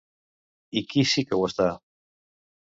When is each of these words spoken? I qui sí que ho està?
I 0.81 0.83
qui 0.93 1.05
sí 1.13 1.25
que 1.29 1.39
ho 1.41 1.45
està? 1.53 1.71